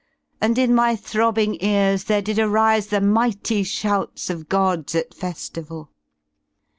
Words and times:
And 0.41 0.57
in 0.57 0.73
my 0.73 0.95
throbbing 0.95 1.61
ears 1.63 2.05
there 2.05 2.23
did 2.23 2.39
arise 2.39 2.87
The 2.87 2.99
mighty 2.99 3.61
shouts 3.61 4.31
of 4.31 4.49
Gods 4.49 4.93
atfeilival. 4.95 5.89